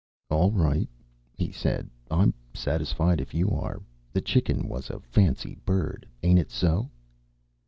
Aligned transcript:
"All 0.31 0.49
right," 0.51 0.89
he 1.37 1.51
said. 1.51 1.87
"I'm 2.09 2.33
satisfied 2.55 3.21
if 3.21 3.35
you 3.35 3.51
are. 3.51 3.83
The 4.11 4.21
chicken 4.21 4.67
was 4.67 4.89
a 4.89 4.99
fancy 4.99 5.59
bird, 5.63 6.07
ain't 6.23 6.39
it 6.39 6.49
so?" 6.49 6.89